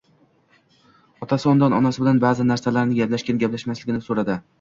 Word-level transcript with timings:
otasi 1.25 1.33
undan 1.51 1.75
onasi 1.79 2.03
bilan 2.03 2.21
ba'zi 2.23 2.47
narsalarni 2.53 2.97
gaplashgan- 3.01 3.43
gaplashmaganini 3.45 4.03
so'radi. 4.09 4.39